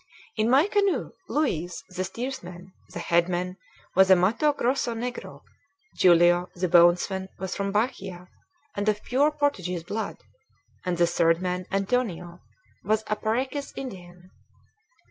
[0.35, 3.57] In my canoe Luiz the steersman, the headman,
[3.93, 5.43] was a Matto Grosso negro;
[6.01, 8.27] Julio the bowsman was from Bahia
[8.75, 10.17] and of pure Portuguese blood;
[10.83, 12.39] and the third man, Antonio,
[12.83, 14.31] was a Parecis Indian.